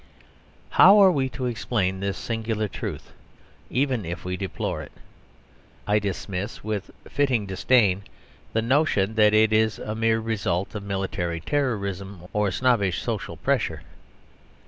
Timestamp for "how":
0.81-0.97